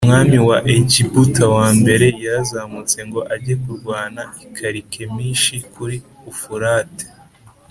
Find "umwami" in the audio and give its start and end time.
0.05-0.37